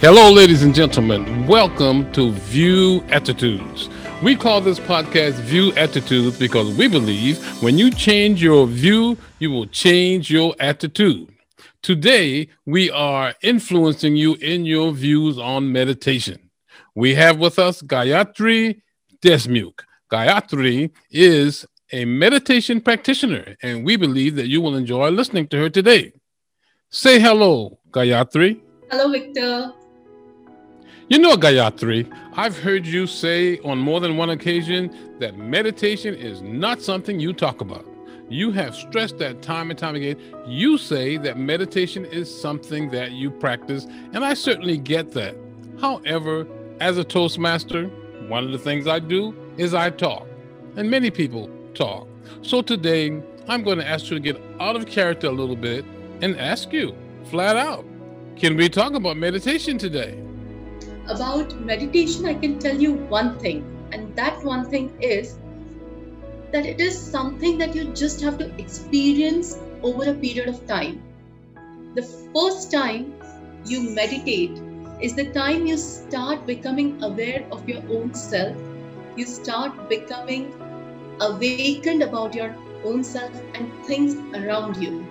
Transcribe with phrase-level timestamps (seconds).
[0.00, 1.44] Hello, ladies and gentlemen.
[1.48, 3.88] Welcome to View Attitudes.
[4.22, 9.50] We call this podcast View Attitudes because we believe when you change your view, you
[9.50, 11.34] will change your attitude.
[11.82, 16.48] Today, we are influencing you in your views on meditation.
[16.94, 18.80] We have with us Gayatri
[19.20, 19.80] Deshmukh.
[20.12, 25.68] Gayatri is a meditation practitioner, and we believe that you will enjoy listening to her
[25.68, 26.12] today.
[26.88, 28.60] Say hello, Gayatri.
[28.92, 29.72] Hello, Victor.
[31.08, 36.42] You know, Gayatri, I've heard you say on more than one occasion that meditation is
[36.42, 37.86] not something you talk about.
[38.28, 40.18] You have stressed that time and time again.
[40.46, 45.34] You say that meditation is something that you practice, and I certainly get that.
[45.80, 46.46] However,
[46.78, 47.86] as a Toastmaster,
[48.28, 50.26] one of the things I do is I talk,
[50.76, 52.06] and many people talk.
[52.42, 55.86] So today, I'm going to ask you to get out of character a little bit
[56.20, 56.94] and ask you
[57.30, 57.86] flat out
[58.36, 60.27] can we talk about meditation today?
[61.08, 65.38] About meditation, I can tell you one thing, and that one thing is
[66.52, 71.02] that it is something that you just have to experience over a period of time.
[71.94, 73.14] The first time
[73.64, 74.60] you meditate
[75.00, 78.54] is the time you start becoming aware of your own self.
[79.16, 80.52] You start becoming
[81.20, 85.06] awakened about your own self and things around you.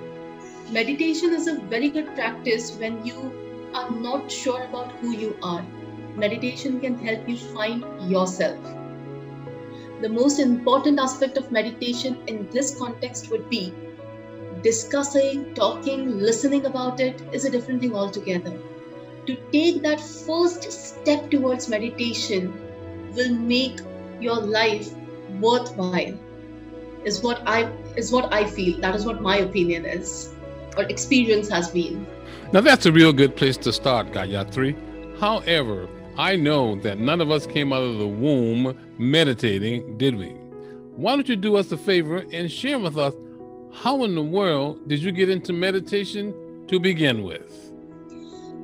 [0.71, 3.33] Meditation is a very good practice when you
[3.73, 5.65] are not sure about who you are.
[6.17, 8.57] Meditation can help you find yourself
[10.01, 13.73] the most important aspect of meditation in this context would be
[14.61, 18.53] discussing, talking, listening about it is a different thing altogether.
[19.25, 22.53] To take that first step towards meditation
[23.15, 23.79] will make
[24.19, 24.89] your life
[25.39, 26.17] worthwhile.
[27.03, 28.79] Is what I is what I feel.
[28.81, 30.33] That is what my opinion is,
[30.75, 32.05] or experience has been.
[32.51, 34.75] Now that's a real good place to start, Gayatri.
[35.19, 40.29] However, I know that none of us came out of the womb meditating, did we?
[40.95, 43.13] Why don't you do us a favor and share with us
[43.71, 46.33] how in the world did you get into meditation
[46.69, 47.71] to begin with?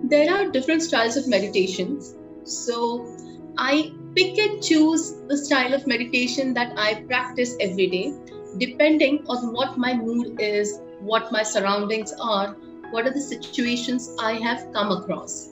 [0.05, 2.15] There are different styles of meditations.
[2.43, 3.15] So
[3.59, 8.13] I pick and choose the style of meditation that I practice every day,
[8.57, 12.53] depending on what my mood is, what my surroundings are,
[12.89, 15.49] what are the situations I have come across.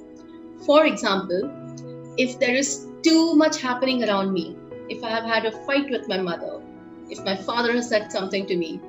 [0.65, 1.70] For example,
[2.17, 4.55] if there is too much happening around me,
[4.89, 6.61] if I have had a fight with my mother,
[7.09, 8.79] if my father has said something to me,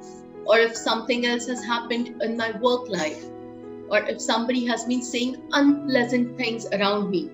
[0.44, 3.25] or if something else has happened in my work life,
[3.88, 7.31] or if somebody has been saying unpleasant things around me,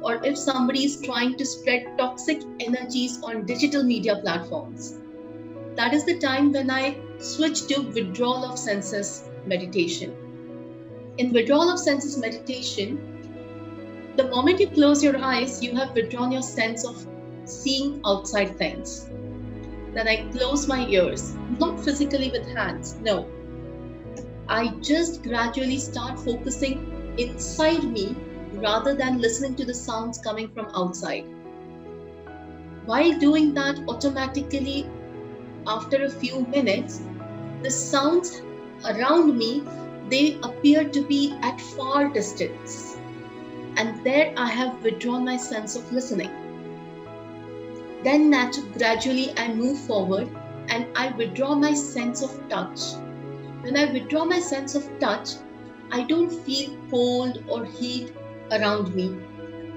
[0.00, 4.94] or if somebody is trying to spread toxic energies on digital media platforms.
[5.74, 10.14] That is the time when I switch to withdrawal of senses meditation.
[11.18, 13.17] In withdrawal of senses meditation,
[14.18, 17.06] the moment you close your eyes, you have withdrawn your sense of
[17.44, 19.08] seeing outside things.
[19.94, 23.28] Then I close my ears, not physically with hands, no.
[24.48, 28.16] I just gradually start focusing inside me
[28.54, 31.24] rather than listening to the sounds coming from outside.
[32.86, 34.84] While doing that, automatically,
[35.64, 37.02] after a few minutes,
[37.62, 38.42] the sounds
[38.84, 39.62] around me
[40.08, 42.97] they appear to be at far distance
[43.78, 46.30] and there I have withdrawn my sense of listening.
[48.04, 48.30] Then
[48.76, 50.28] gradually I move forward
[50.68, 52.80] and I withdraw my sense of touch.
[53.62, 55.30] When I withdraw my sense of touch,
[55.90, 58.12] I don't feel cold or heat
[58.50, 59.16] around me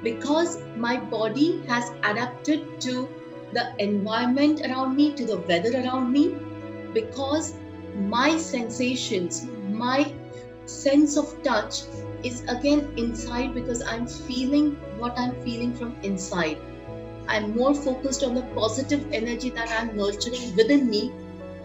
[0.03, 3.07] because my body has adapted to
[3.53, 6.35] the environment around me, to the weather around me,
[6.93, 7.53] because
[7.95, 10.11] my sensations, my
[10.65, 11.83] sense of touch
[12.23, 16.57] is again inside because I'm feeling what I'm feeling from inside.
[17.27, 21.11] I'm more focused on the positive energy that I'm nurturing within me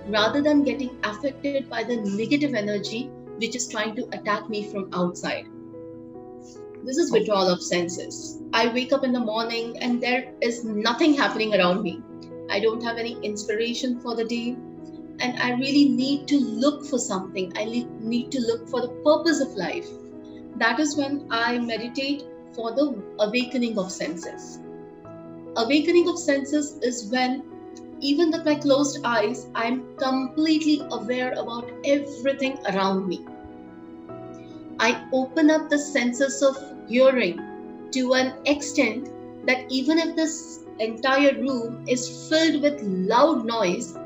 [0.06, 4.88] rather than getting affected by the negative energy which is trying to attack me from
[4.92, 5.46] outside.
[6.84, 8.38] This is withdrawal of senses.
[8.52, 12.00] I wake up in the morning and there is nothing happening around me.
[12.48, 14.56] I don't have any inspiration for the day.
[15.18, 17.52] And I really need to look for something.
[17.56, 19.88] I need to look for the purpose of life
[20.58, 22.24] that is when I meditate
[22.54, 24.58] for the awakening of senses.
[25.56, 27.42] Awakening of senses is when,
[28.00, 33.24] even with my closed eyes, I'm completely aware about everything around me.
[34.78, 36.56] I open up the senses of
[36.88, 37.40] hearing
[37.92, 39.10] to an extent
[39.46, 43.96] that even if this entire room is filled with loud noise,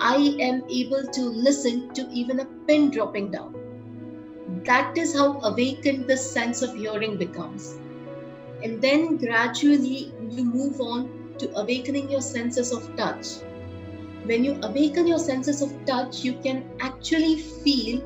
[0.00, 3.63] I am able to listen to even a pin dropping down
[4.64, 7.80] that is how awakened the sense of hearing becomes.
[8.62, 13.26] And then gradually you move on to awakening your senses of touch.
[14.24, 18.02] When you awaken your senses of touch, you can actually feel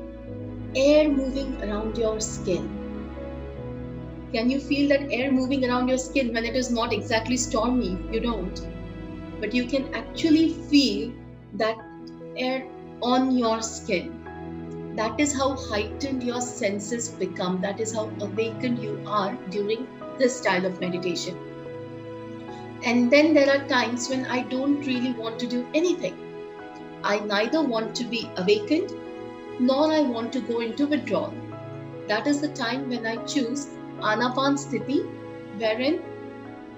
[0.75, 2.75] air moving around your skin.
[4.33, 8.03] Can you feel that air moving around your skin when it is not exactly stormy?
[8.11, 8.61] You don't.
[9.39, 11.13] But you can actually feel
[11.53, 11.77] that
[12.35, 12.67] air
[13.01, 14.18] on your skin.
[14.99, 17.61] That is how heightened your senses become.
[17.61, 19.87] That is how awakened you are during
[20.17, 21.37] this style of meditation.
[22.85, 26.17] And then there are times when I don't really want to do anything.
[27.01, 28.91] I neither want to be awakened
[29.57, 31.33] nor I want to go into withdrawal.
[32.09, 33.67] That is the time when I choose
[33.99, 34.99] Anapan Sthiti,
[35.57, 36.01] wherein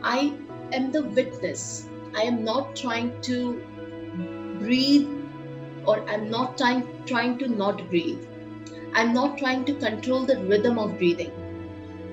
[0.03, 0.33] I
[0.73, 1.89] am the witness.
[2.15, 3.63] I am not trying to
[4.59, 5.20] breathe
[5.85, 8.23] or I'm not trying, trying to not breathe.
[8.93, 11.31] I'm not trying to control the rhythm of breathing.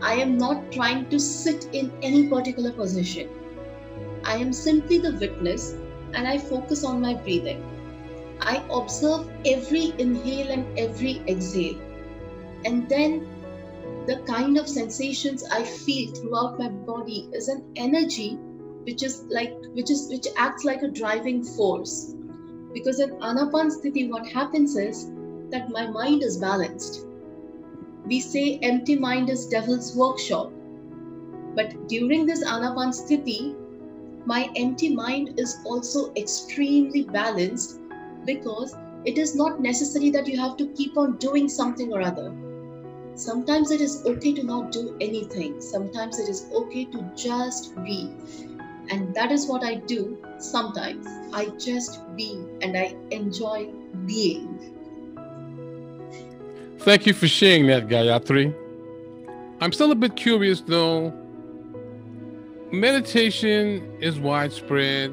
[0.01, 3.29] I am not trying to sit in any particular position.
[4.25, 5.75] I am simply the witness
[6.15, 7.63] and I focus on my breathing.
[8.41, 11.79] I observe every inhale and every exhale.
[12.65, 13.27] And then
[14.07, 18.39] the kind of sensations I feel throughout my body is an energy
[18.85, 22.15] which is like which is which acts like a driving force.
[22.73, 25.11] Because in Anapan what happens is
[25.51, 27.07] that my mind is balanced.
[28.07, 30.53] We say empty mind is devil's workshop.
[31.55, 32.93] But during this Anapan
[34.27, 37.79] my empty mind is also extremely balanced
[38.27, 38.75] because
[39.05, 42.35] it is not necessary that you have to keep on doing something or other.
[43.15, 45.61] Sometimes it is okay to not do anything.
[45.61, 48.13] Sometimes it is okay to just be.
[48.91, 51.07] And that is what I do sometimes.
[51.33, 53.71] I just be and I enjoy
[54.07, 54.75] being.
[56.79, 58.55] Thank you for sharing that, Gayatri.
[59.61, 61.13] I'm still a bit curious though.
[62.71, 65.13] Meditation is widespread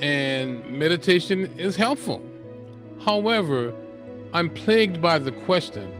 [0.00, 2.22] and meditation is helpful.
[3.04, 3.74] However,
[4.32, 5.92] I'm plagued by the question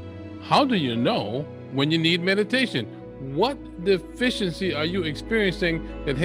[0.43, 3.00] how do you know when you need meditation?
[3.21, 6.17] What deficiency are you experiencing that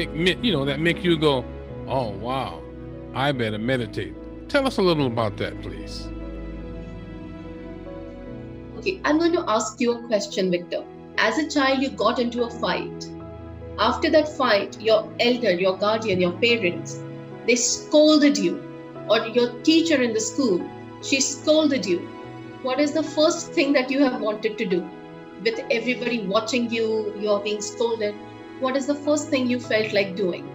[0.43, 1.43] you know that make you go,
[1.87, 2.61] "Oh wow,
[3.13, 4.15] I better meditate."
[4.47, 6.07] Tell us a little about that, please.
[8.77, 10.85] Okay, I'm going to ask you a question, Victor.
[11.17, 13.09] As a child, you got into a fight.
[13.77, 17.01] After that fight, your elder, your guardian, your parents,
[17.45, 18.61] they scolded you,
[19.09, 20.61] or your teacher in the school,
[21.03, 21.99] she scolded you.
[22.63, 24.89] What is the first thing that you have wanted to do?
[25.43, 28.15] With everybody watching you, you're being scolded.
[28.59, 30.49] What is the first thing you felt like doing?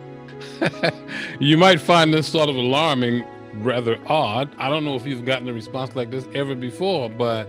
[1.41, 3.25] you might find this sort of alarming,
[3.55, 4.55] rather odd.
[4.59, 7.49] I don't know if you've gotten a response like this ever before, but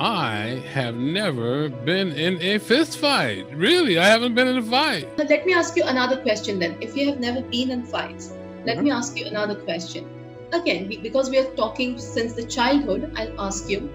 [0.00, 3.46] I have never been in a fist fight.
[3.54, 5.16] Really, I haven't been in a fight.
[5.16, 6.76] Let me ask you another question then.
[6.80, 8.32] If you have never been in fights,
[8.64, 8.84] let mm-hmm.
[8.84, 10.08] me ask you another question.
[10.52, 13.88] Again, because we are talking since the childhood, I'll ask you.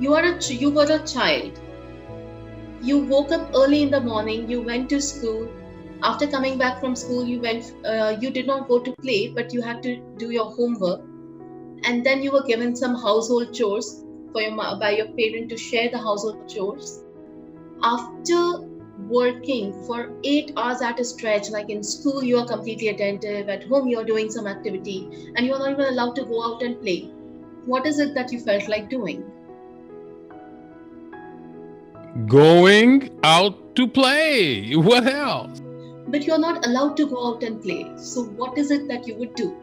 [0.00, 1.60] You are a you were a child.
[2.82, 4.48] You woke up early in the morning.
[4.50, 5.48] You went to school.
[6.02, 7.74] After coming back from school, you went.
[7.84, 11.02] Uh, you did not go to play, but you had to do your homework,
[11.84, 13.90] and then you were given some household chores
[14.32, 16.94] for your by your parent to share the household chores.
[17.82, 18.40] After
[19.16, 23.64] working for eight hours at a stretch, like in school, you are completely attentive, at
[23.64, 24.98] home, you're doing some activity,
[25.34, 26.98] and you're not even allowed to go out and play.
[27.66, 29.22] What is it that you felt like doing?
[32.26, 34.74] Going out to play.
[34.74, 35.60] What else?
[36.08, 37.90] But you're not allowed to go out and play.
[37.96, 39.56] So, what is it that you would do?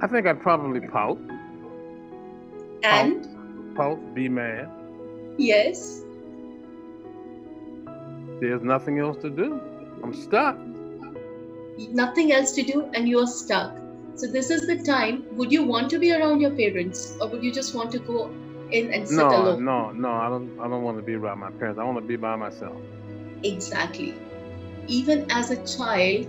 [0.00, 1.18] I think I'd probably pout.
[2.84, 3.74] And?
[3.74, 4.70] pout, be mad.
[5.36, 6.02] Yes.
[8.40, 9.60] There's nothing else to do.
[10.04, 10.56] I'm stuck.
[11.90, 13.76] Nothing else to do, and you're stuck.
[14.14, 15.24] So this is the time.
[15.32, 18.30] Would you want to be around your parents, or would you just want to go
[18.70, 19.64] in and sit no, alone?
[19.64, 20.58] No, no, I don't.
[20.60, 21.78] I don't want to be around my parents.
[21.78, 22.76] I want to be by myself.
[23.42, 24.14] Exactly.
[24.86, 26.26] Even as a child,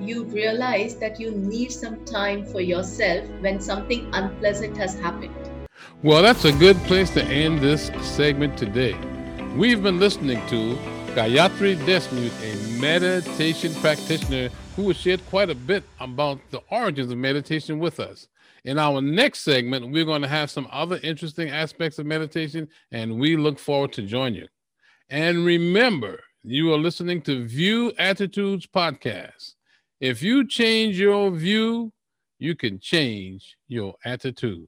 [0.00, 5.34] you realize that you need some time for yourself when something unpleasant has happened.
[6.02, 8.96] Well, that's a good place to end this segment today.
[9.56, 10.76] We've been listening to
[11.14, 17.18] Gayatri Deshmukh, a meditation practitioner who has shared quite a bit about the origins of
[17.18, 18.28] meditation with us.
[18.64, 23.18] In our next segment, we're going to have some other interesting aspects of meditation, and
[23.18, 24.46] we look forward to join you.
[25.10, 29.54] And remember, you are listening to View Attitudes Podcast.
[30.00, 31.92] If you change your view,
[32.38, 34.66] you can change your attitude.